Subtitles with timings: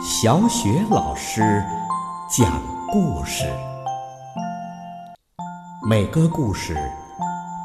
[0.00, 1.40] 小雪老师
[2.30, 3.44] 讲故事，
[5.88, 6.76] 每个故事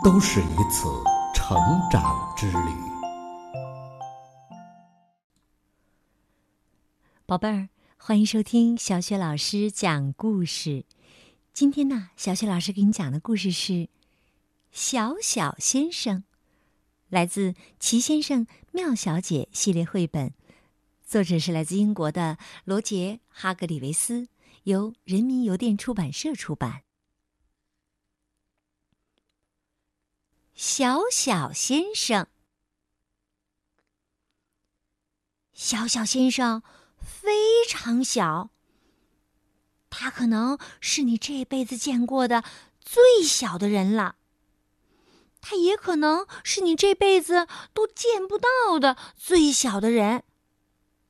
[0.03, 0.87] 都是一次
[1.35, 1.55] 成
[1.91, 2.01] 长
[2.35, 2.73] 之旅。
[7.27, 10.85] 宝贝儿，欢迎收听小雪老师讲故事。
[11.53, 13.73] 今天呢，小雪老师给你讲的故事是
[14.71, 16.17] 《小小先生》，
[17.09, 20.33] 来自《齐先生妙小姐》系列绘本。
[21.13, 24.29] 作者是来自英国的罗杰·哈格里维斯，
[24.63, 26.81] 由人民邮电出版社出版。
[30.55, 32.25] 小小先生，
[35.53, 36.63] 小小先生
[36.97, 38.49] 非常小，
[39.91, 42.43] 他可能是你这辈子见过的
[42.81, 44.15] 最小的人了。
[45.41, 50.23] 他也可能是你这辈子都见不到的最小的人。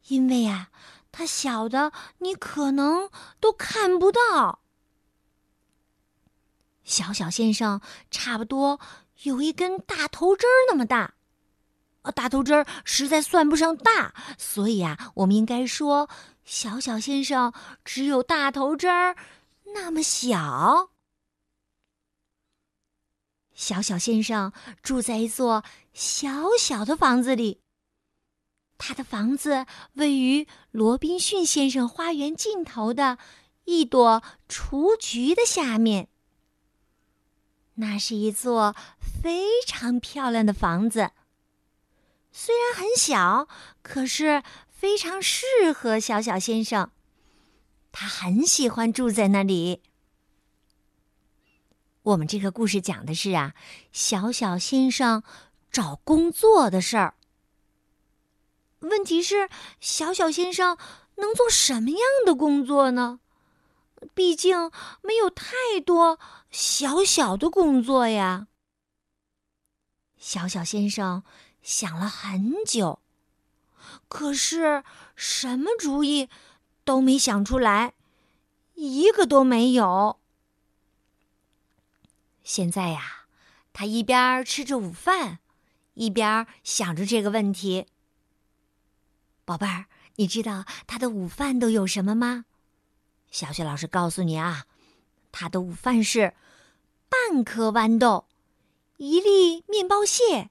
[0.07, 0.69] 因为啊，
[1.11, 3.09] 它小的你可能
[3.39, 4.59] 都看不到。
[6.83, 7.79] 小小先生
[8.11, 8.79] 差不多
[9.23, 11.13] 有一根大头针儿那么大，
[12.01, 16.09] 呃，大头针儿实在算不上大，所以啊，我们应该说
[16.43, 17.53] 小小先生
[17.85, 19.15] 只有大头针儿
[19.73, 20.89] 那么小。
[23.53, 27.62] 小小先生住在一座小小的房子里。
[28.77, 33.17] 他的房子位于罗宾逊先生花园尽头的
[33.65, 36.09] 一朵雏菊的下面。
[37.75, 41.11] 那是一座非常漂亮的房子，
[42.31, 43.47] 虽然很小，
[43.81, 46.91] 可是非常适合小小先生。
[47.91, 49.81] 他很喜欢住在那里。
[52.01, 53.53] 我们这个故事讲的是啊，
[53.91, 55.23] 小小先生
[55.71, 57.15] 找工作的事儿。
[58.83, 60.77] 问题是，小小先生
[61.15, 63.19] 能做什么样的工作呢？
[64.13, 64.69] 毕竟
[65.01, 66.19] 没有太多
[66.51, 68.47] 小小的工作呀。
[70.17, 71.23] 小小先生
[71.61, 72.99] 想了很久，
[74.09, 74.83] 可是
[75.15, 76.29] 什么主意
[76.83, 77.93] 都没想出来，
[78.73, 80.19] 一个都没有。
[82.43, 83.27] 现在呀，
[83.71, 85.39] 他一边吃着午饭，
[85.93, 87.87] 一边想着这个问题。
[89.45, 92.45] 宝贝儿，你知道他的午饭都有什么吗？
[93.29, 94.65] 小雪老师告诉你啊，
[95.31, 96.33] 他的午饭是
[97.09, 98.27] 半颗豌豆，
[98.97, 100.49] 一粒面包屑，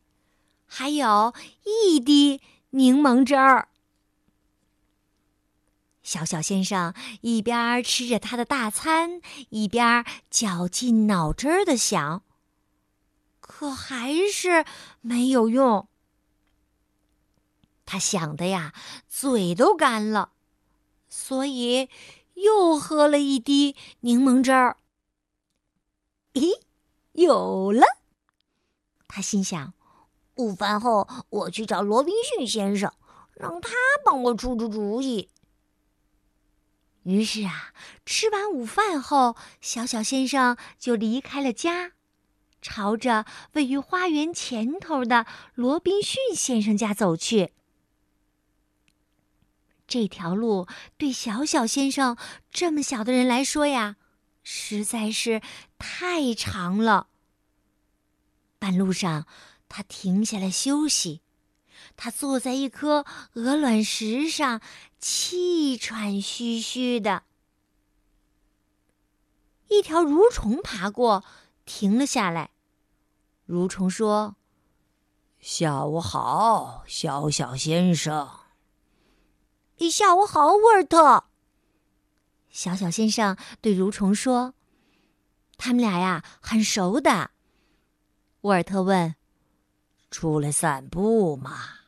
[0.66, 1.32] 还有
[1.64, 3.68] 一滴柠檬汁儿。
[6.02, 12.24] 小小先生一边吃着他的大餐，一边绞尽脑汁儿的想，
[13.40, 14.64] 可还是
[15.00, 15.88] 没有用。
[17.84, 18.72] 他想的呀，
[19.08, 20.32] 嘴都干了，
[21.08, 21.88] 所以
[22.34, 24.78] 又喝了一滴柠檬汁儿。
[26.34, 26.60] 咦，
[27.12, 27.86] 有了！
[29.06, 29.74] 他心想：
[30.36, 32.92] 午饭后我去找罗宾逊先生，
[33.34, 33.70] 让他
[34.04, 35.28] 帮我出出主意。
[37.02, 37.74] 于是啊，
[38.06, 41.92] 吃完午饭后，小小先生就离开了家，
[42.62, 47.52] 朝着位于花园前头的罗宾逊先生家走去。
[49.92, 50.66] 这条路
[50.96, 52.16] 对小小先生
[52.50, 53.96] 这么小的人来说呀，
[54.42, 55.42] 实在是
[55.76, 57.08] 太长了。
[58.58, 59.26] 半路上，
[59.68, 61.20] 他停下来休息，
[61.94, 63.04] 他坐在一颗
[63.34, 64.62] 鹅卵石上，
[64.98, 67.24] 气喘吁吁的。
[69.68, 71.22] 一条蠕虫爬过，
[71.66, 72.52] 停了下来。
[73.46, 74.36] 蠕虫说
[75.38, 78.30] ：“下午好，小小先生。”
[79.82, 81.24] 一下午好，沃尔特。
[82.50, 84.54] 小小先生对蠕虫说
[85.58, 87.32] ：“他们俩呀，很熟的。”
[88.42, 89.16] 沃尔特问
[90.08, 91.80] ：“出来散步吗？”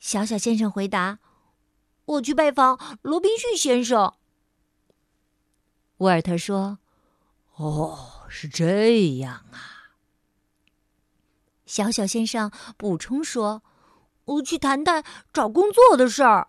[0.00, 1.20] 小小先生回答
[2.06, 4.14] ：“我去拜访罗宾逊先生。”
[5.98, 6.80] 沃尔特说
[7.54, 9.94] ：“哦，是这样啊。”
[11.66, 13.62] 小小先生补充说。
[14.28, 15.02] 我去谈谈
[15.32, 16.48] 找工作的事儿。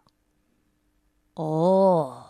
[1.36, 2.26] 哦，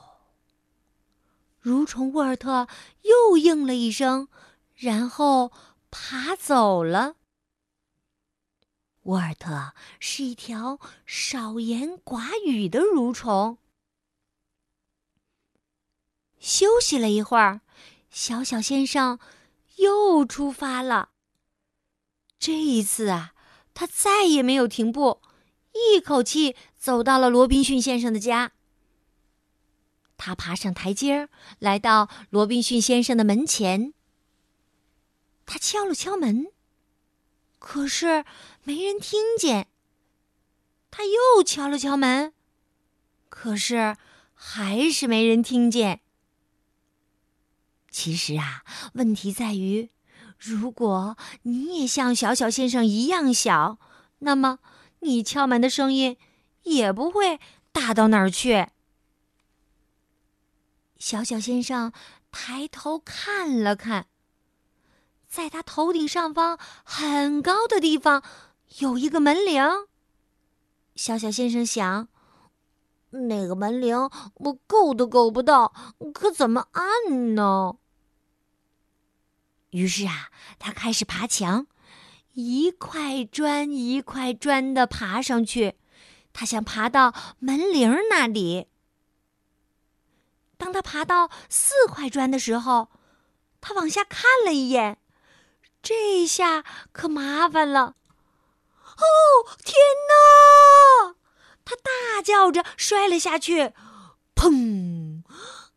[1.63, 2.67] 蠕虫沃尔特
[3.01, 4.27] 又应了一声，
[4.75, 5.51] 然后
[5.89, 7.15] 爬走了。
[9.03, 13.57] 沃尔特是一条少言寡语的蠕虫。
[16.37, 17.61] 休息了一会儿，
[18.11, 19.17] 小小先生
[19.77, 21.09] 又出发了。
[22.37, 23.33] 这一次啊，
[23.73, 25.21] 他再也没有停步。
[25.73, 28.51] 一口气走到了罗宾逊先生的家。
[30.17, 31.29] 他爬上台阶儿，
[31.59, 33.93] 来到罗宾逊先生的门前。
[35.45, 36.47] 他敲了敲门，
[37.57, 38.25] 可是
[38.63, 39.67] 没人听见。
[40.91, 42.33] 他又敲了敲门，
[43.29, 43.95] 可是
[44.33, 46.01] 还是没人听见。
[47.89, 48.63] 其实啊，
[48.93, 49.89] 问题在于，
[50.37, 53.79] 如果你也像小小先生一样小，
[54.19, 54.59] 那么
[54.99, 56.17] 你敲门的声音
[56.63, 57.39] 也不会
[57.71, 58.67] 大到哪儿去。
[60.97, 61.93] 小小先生
[62.31, 64.07] 抬头看了看，
[65.27, 68.23] 在他头顶上方很高的地方
[68.79, 69.63] 有一个门铃。
[70.95, 72.09] 小小先生想，
[73.11, 73.97] 那个门铃
[74.35, 75.73] 我够都够不到，
[76.13, 77.77] 可怎么按呢？
[79.69, 81.67] 于是啊，他开始爬墙，
[82.39, 85.75] 一块砖一块砖的爬上去，
[86.31, 88.67] 他想爬到门铃那里。
[90.57, 92.89] 当他爬到四块砖的时候，
[93.61, 94.97] 他往下看了一眼，
[95.81, 97.95] 这下可麻烦了。
[98.97, 99.05] 哦，
[99.63, 99.75] 天
[100.09, 101.15] 哪！
[101.63, 103.73] 他大叫着摔了下去，
[104.35, 105.23] 砰！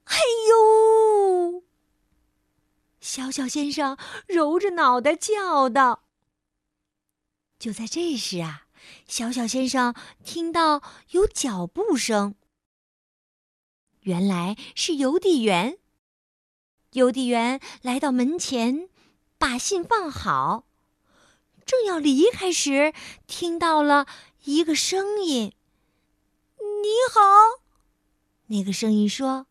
[0.04, 0.16] 哎
[0.48, 1.62] 呦！
[3.00, 6.02] 小小先生揉着脑袋叫道。
[7.62, 8.66] 就在这时啊，
[9.06, 9.94] 小小先生
[10.24, 12.34] 听到有脚步声。
[14.00, 15.78] 原来是邮递员。
[16.94, 18.88] 邮递员来到门前，
[19.38, 20.66] 把信放好，
[21.64, 22.92] 正要离开时，
[23.28, 24.08] 听到了
[24.42, 25.54] 一个声音
[26.58, 27.62] ：“你好。”
[28.50, 29.46] 那个声音说。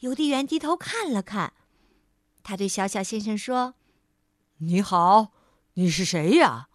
[0.00, 1.54] 邮递员低头看了看，
[2.42, 3.72] 他对小小先生说
[4.60, 5.32] ：“你好，
[5.76, 6.68] 你是谁呀？”“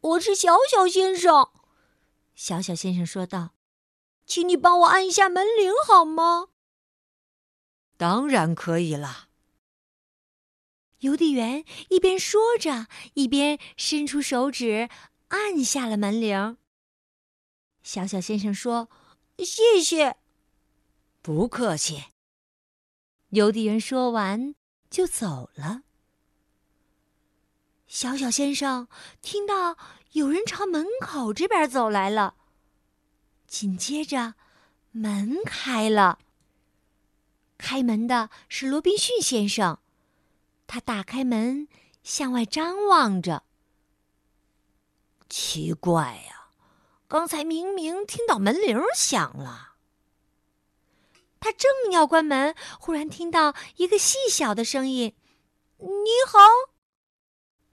[0.00, 1.50] 我是小小先生。”
[2.36, 3.54] 小小先生说道。
[4.26, 6.50] 请你帮我按一下门铃好吗？
[7.96, 9.28] 当然可以了。
[11.00, 14.88] 邮递员一边说着，一边伸出手指
[15.28, 16.58] 按下了门铃。
[17.82, 18.88] 小小先生说
[19.44, 20.18] ：“谢谢。”
[21.22, 22.04] 不客气。
[23.30, 24.54] 邮递员说完
[24.88, 25.82] 就走了。
[27.90, 28.86] 小小先生
[29.20, 29.76] 听到
[30.12, 32.36] 有人朝门口这边走来了。
[33.48, 34.34] 紧接着，
[34.92, 36.20] 门开了。
[37.58, 39.80] 开门的是罗宾逊先生，
[40.68, 41.66] 他打开门，
[42.04, 43.42] 向外张望着。
[45.28, 46.50] 奇怪呀，
[47.08, 49.74] 刚才明明听到门铃响了。
[51.40, 55.12] 他正要关门，忽然听到一个细小的声音
[55.78, 56.38] ：“你好。”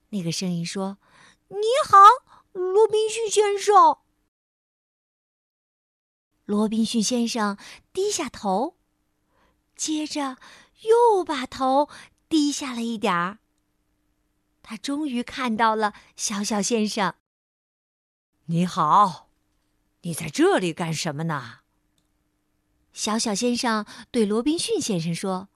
[0.09, 0.97] 那个声音说
[1.49, 1.57] ：“你
[1.87, 1.97] 好，
[2.53, 3.97] 罗宾逊先生。”
[6.45, 7.57] 罗宾逊先生
[7.91, 8.77] 低下头，
[9.75, 10.37] 接着
[10.83, 11.89] 又把头
[12.29, 13.39] 低下了一点儿。
[14.63, 17.15] 他终于看到了小小先生。
[18.45, 19.29] 你好，
[20.01, 21.59] 你在这里干什么呢？
[22.93, 25.49] 小小先生对罗宾逊先生说：“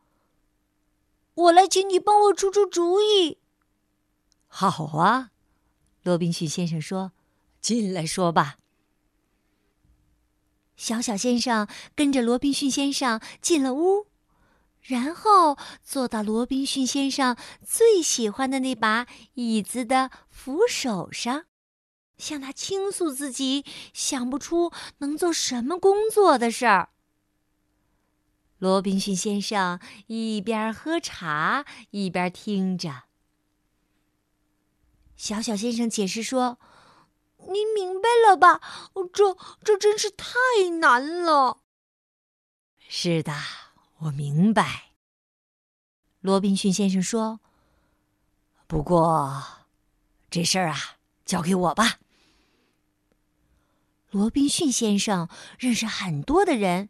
[1.34, 3.40] 我来请你帮我出出主意。”
[4.54, 5.32] 好啊，
[6.04, 7.14] 罗宾逊先生说
[7.62, 8.58] ：“进来说吧。”
[10.76, 14.08] 小小先生跟着罗宾逊先生进了屋，
[14.82, 21.46] 然后坐到罗宾逊先生最喜欢的那把椅子的扶手上，
[22.18, 26.90] 向他倾诉自己想不出能做什么工作的事儿。
[28.58, 33.04] 罗宾逊先生一边喝茶一边听着。
[35.22, 36.58] 小小先生解释说。
[37.48, 38.60] 您明白了吧？
[39.14, 40.26] 这这真是太
[40.80, 41.60] 难了。
[42.80, 43.32] 是的，
[44.00, 44.94] 我明白。
[46.22, 47.40] 罗宾逊先生说
[48.66, 49.44] ：“不过，
[50.32, 50.78] 这事儿啊，
[51.24, 52.00] 交给我吧。”
[54.10, 56.90] 罗宾逊先生认识很多的人，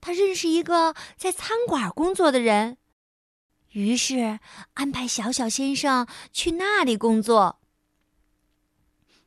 [0.00, 2.78] 他认识一个在餐馆工作的人，
[3.76, 4.40] 于是
[4.72, 7.60] 安排小小先生去那里工作。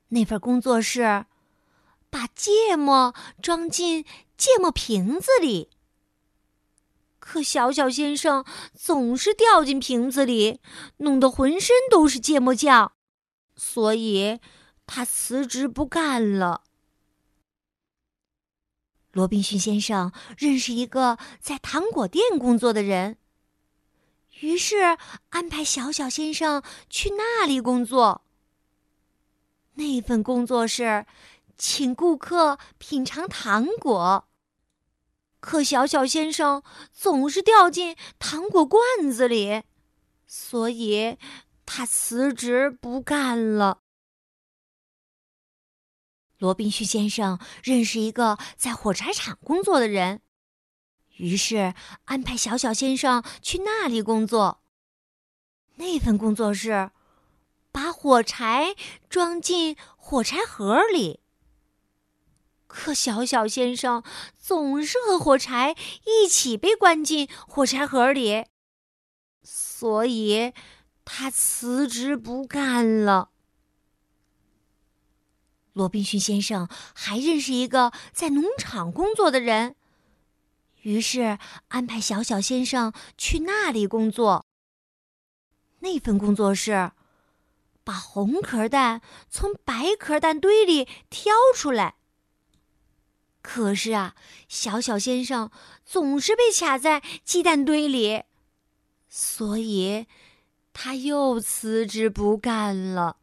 [0.08, 1.28] 那份工作是
[2.10, 3.14] 把芥末
[3.44, 4.04] 装进
[4.36, 5.70] 芥末瓶子里，
[7.20, 10.60] 可小小先生总是掉进瓶子里，
[10.98, 12.94] 弄得浑身都是芥末酱，
[13.56, 14.40] 所以
[14.88, 16.64] 他辞职不干了。
[19.12, 23.18] 罗宾逊先生认识一个在糖果店工作的人，
[24.40, 24.98] 于是
[25.30, 28.24] 安排小小先生去那里工作。
[29.74, 31.06] 那份工作是
[31.58, 34.28] 请顾客品尝糖果，
[35.40, 38.82] 可小小先生总是掉进糖果罐
[39.12, 39.64] 子里，
[40.28, 41.18] 所以
[41.66, 43.82] 他辞职不干了。
[46.38, 50.22] 罗宾逊先生认识一个在火柴厂工作的人，
[51.20, 51.74] 于是
[52.06, 54.62] 安排小小先生去那里工作。
[55.76, 56.92] 那份工作是
[57.72, 58.76] 把火柴
[59.10, 61.20] 装进火柴盒里。
[62.68, 64.04] 可小小先生
[64.38, 68.46] 总是和火柴一起被关进火柴盒里，
[69.42, 70.54] 所以
[71.04, 73.32] 他辞职不干了。
[75.74, 79.76] 罗宾逊先生还认识一个在农场工作的人，
[80.82, 84.46] 于是安排小小先生去那里工作。
[85.80, 86.92] 那份工作是
[87.84, 91.96] 把红壳蛋从白壳蛋堆里挑出来。
[93.42, 94.16] 可是啊，
[94.50, 95.50] 小小先生
[95.86, 98.24] 总是被卡在鸡蛋堆里，
[99.08, 100.06] 所以
[100.74, 103.18] 他又辞职不干了。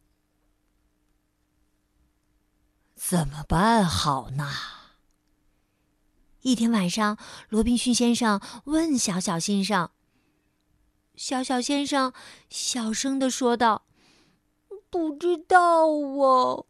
[2.95, 4.51] 怎么办好呢？
[6.47, 7.17] 一天晚上，
[7.49, 9.91] 罗宾逊先生问小小先生。
[11.13, 12.13] 小小先生
[12.49, 13.85] 小声的说道
[14.89, 16.65] ：“不知道哦。”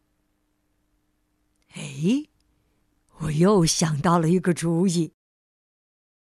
[1.74, 2.24] 哎。
[3.20, 5.12] 我又想到了一个主意。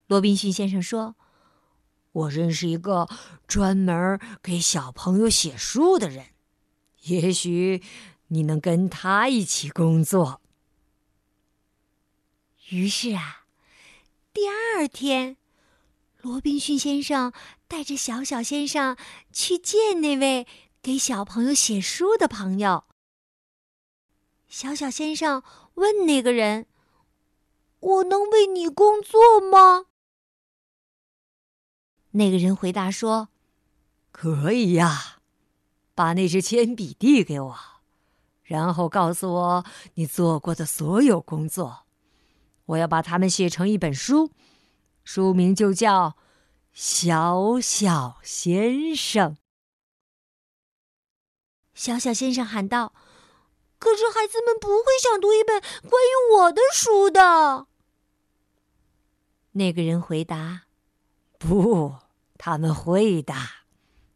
[0.05, 1.15] 罗宾逊先生说
[2.13, 3.09] ：“我认识一个
[3.47, 6.27] 专门给小朋友写书的人，
[7.01, 7.81] 也许
[8.27, 10.39] 你能跟他一起工作。”
[12.69, 13.38] 于是啊，
[14.31, 15.37] 第二天，
[16.21, 17.33] 罗宾逊先生
[17.67, 18.95] 带着小小先生
[19.31, 20.47] 去见那位
[20.81, 22.85] 给小朋友写书的朋友。
[24.47, 25.43] 小小先生
[25.75, 26.67] 问那个人。
[27.79, 29.85] 我能为你工作吗？
[32.11, 33.29] 那个人回答说
[34.11, 35.21] ：“可以呀，
[35.95, 37.59] 把那支铅笔递给我，
[38.43, 41.85] 然后告诉我你做过的所有工作，
[42.69, 44.31] 我要把它们写成一本书，
[45.03, 46.09] 书名就叫
[46.71, 49.31] 《小小先生》。”
[51.73, 52.93] 小小先生喊道
[53.79, 57.67] ：“可是孩子们不会想读一本关于我的书的。”
[59.53, 60.63] 那个人回答
[61.39, 61.95] ：“不，
[62.37, 63.33] 他们会的，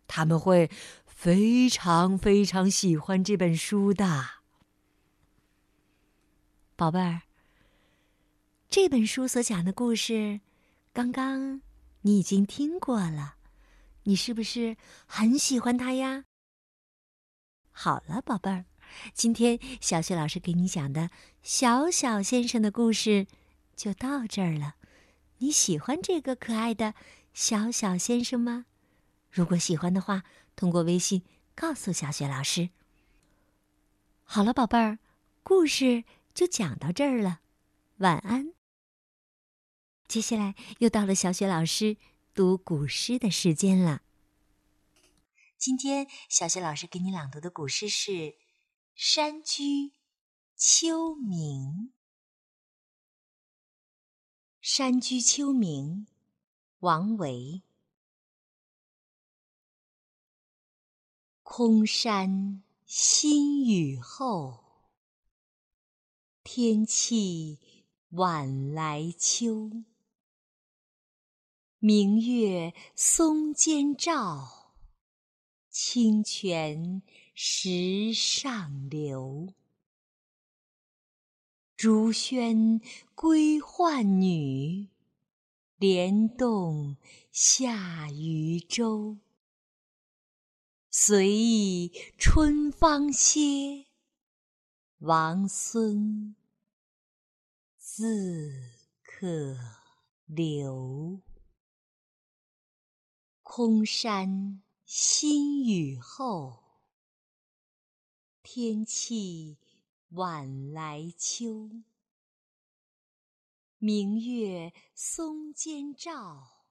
[0.07, 0.69] 他们会
[1.07, 4.25] 非常非常喜欢这本书的，
[6.75, 7.21] 宝贝儿。
[8.75, 10.41] 这本书所讲的故事，
[10.93, 11.61] 刚刚
[12.01, 13.35] 你已经听过了，
[14.05, 16.25] 你是不是很喜欢它呀？
[17.69, 18.65] 好了，宝贝儿，
[19.13, 21.11] 今天小雪老师给你讲的
[21.43, 23.27] 小小先生的故事
[23.75, 24.73] 就到这儿了。”
[25.37, 26.95] 你喜欢这个可爱的
[27.31, 28.65] 小小先生吗？
[29.29, 30.23] 如果喜欢的话，
[30.55, 31.21] 通过微信
[31.53, 32.71] 告诉小雪老师。
[34.23, 34.97] 好了，宝贝儿，
[35.43, 37.41] 故事就讲到这儿了，
[37.97, 38.51] 晚安。
[40.13, 41.97] 接下来又到了小雪老师
[42.35, 44.03] 读古诗的时间了。
[45.57, 48.11] 今天小雪老师给你朗读的古诗是
[48.93, 49.63] 《山居·
[50.55, 51.25] 秋暝》。
[54.61, 56.05] 《山居秋暝》
[56.77, 57.63] 王维。
[61.41, 64.63] 空山新雨后，
[66.43, 67.57] 天气
[68.09, 69.71] 晚来秋。
[71.85, 74.73] 明月松间照，
[75.69, 77.01] 清泉
[77.35, 79.53] 石上流。
[81.75, 82.81] 竹喧
[83.13, 84.87] 归浣女，
[85.75, 86.95] 莲动
[87.33, 89.17] 下渔舟。
[90.89, 93.87] 随意春芳歇，
[94.99, 96.33] 王孙
[97.77, 98.53] 自
[99.03, 99.57] 可
[100.25, 101.19] 留。
[103.55, 106.63] 空山新雨后，
[108.41, 109.59] 天气。
[110.09, 111.69] 晚来秋，
[113.77, 116.65] 明月松间照，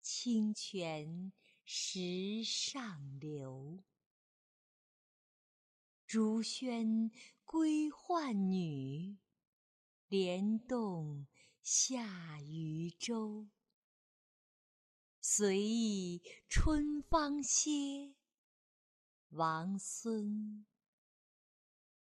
[0.00, 1.34] 清泉
[1.66, 3.84] 石上流。
[6.06, 7.10] 竹喧
[7.44, 9.18] 归浣女，
[10.08, 11.26] 莲动
[11.62, 13.48] 下渔舟。
[15.26, 18.14] 随意春芳歇
[19.30, 20.66] 王孙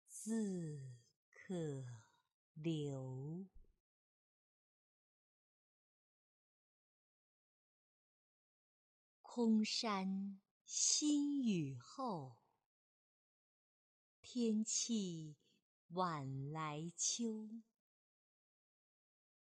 [0.08, 0.82] 自
[1.30, 1.86] 可
[2.56, 3.46] 留。
[9.22, 12.38] 空山新雨后
[14.20, 15.38] 天气
[15.90, 17.48] 晚来秋。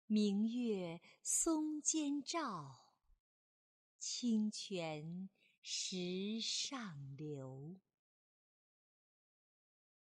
[0.06, 2.79] 明月松间照
[4.12, 5.30] 清泉
[5.62, 7.78] 石上流。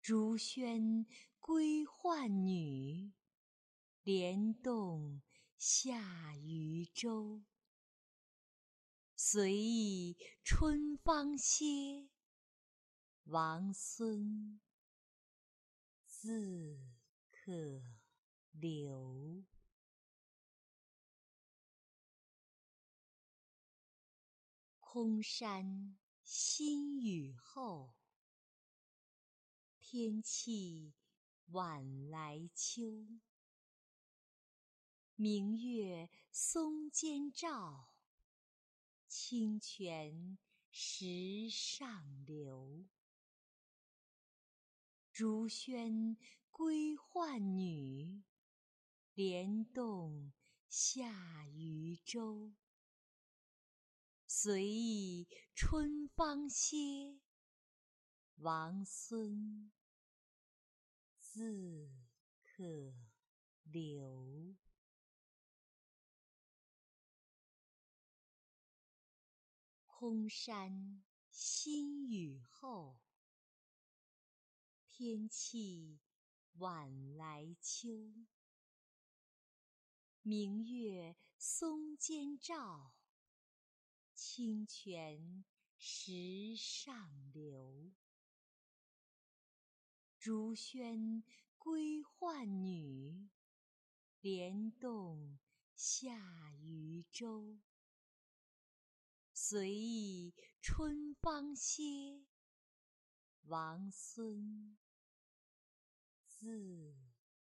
[0.01, 1.05] 竹喧
[1.39, 3.13] 归浣女，
[4.03, 5.21] 莲动
[5.59, 7.43] 下渔舟。
[9.15, 12.09] 随意春芳歇，
[13.25, 14.59] 王孙
[16.07, 16.81] 自
[17.31, 17.83] 可
[18.53, 19.45] 留。
[24.91, 27.95] 空山新雨后，
[29.79, 30.95] 天气
[31.49, 33.07] 晚来秋。
[35.15, 37.93] 明月松间照。
[39.07, 40.39] 清泉
[40.71, 42.87] 石上流，
[45.13, 46.17] 竹喧
[46.51, 48.23] 归浣女，
[49.13, 50.33] 莲动
[50.71, 52.55] 下渔舟。
[54.41, 57.19] 随意春芳歇，
[58.37, 59.73] 王孙
[61.19, 61.91] 自
[62.45, 62.95] 可
[63.65, 64.55] 留。
[69.89, 71.03] 空山
[71.33, 73.01] 新雨后，
[74.87, 75.99] 天气
[76.59, 78.15] 晚来秋。
[80.23, 82.95] 明月松间照，
[84.21, 85.45] 清泉
[85.77, 87.93] 石上流。
[90.19, 91.23] 竹喧
[91.57, 93.29] 归浣女，
[94.21, 95.39] 莲动
[95.77, 97.61] 下渔舟。
[99.33, 102.27] 随意春芳歇，
[103.43, 104.77] 王孙
[106.27, 106.93] 自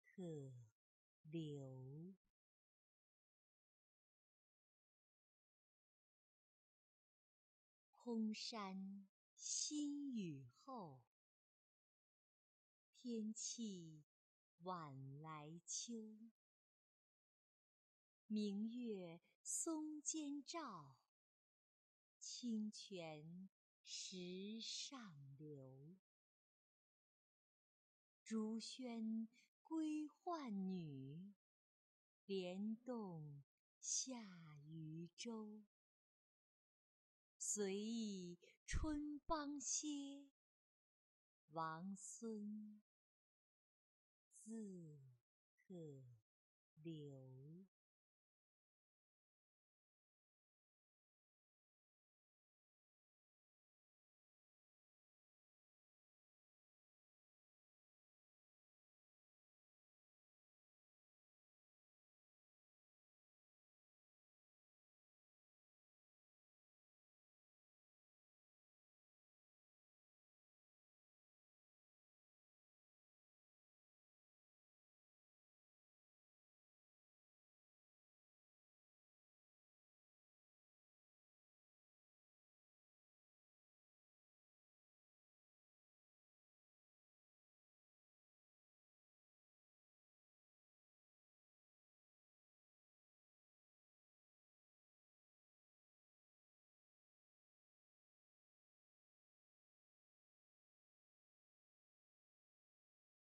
[0.05, 0.53] 可
[1.23, 2.15] 留。
[8.03, 11.03] 空山新雨后，
[12.95, 14.03] 天气
[14.63, 16.17] 晚来秋。
[18.25, 20.97] 明月松间照。
[22.19, 23.47] 清泉
[23.83, 25.95] 石上流，
[28.23, 29.27] 竹喧
[29.61, 31.35] 归浣女，
[32.25, 33.43] 莲动
[33.79, 35.61] 下渔舟。
[37.53, 40.29] 随意春芳歇，
[41.49, 42.81] 王孙
[44.39, 44.97] 自
[45.53, 46.01] 可
[46.75, 47.65] 留。